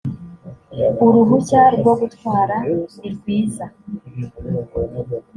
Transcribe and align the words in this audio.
uruhushya 1.05 1.61
rwogutwara 1.75 2.55
nirwiza 3.01 3.65